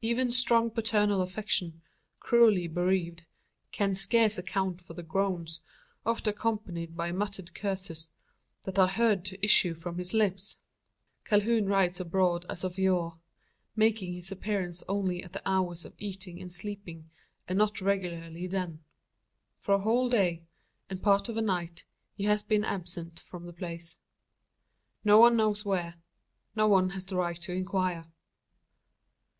[0.00, 1.82] Even strong paternal affection,
[2.20, 3.24] cruelly bereaved,
[3.72, 5.60] can scarce account for the groans,
[6.04, 8.10] oft accompanied by muttered curses,
[8.62, 10.60] that are heard to issue from his lips!
[11.24, 13.18] Calhoun rides abroad as of yore;
[13.74, 17.10] making his appearance only at the hours of eating and sleeping,
[17.48, 18.84] and not regularly then.
[19.58, 20.44] For a whole day,
[20.88, 23.98] and part of a night, he has been absent from the place.
[25.02, 25.96] No one knows where;
[26.54, 28.06] no one has the right to inquire.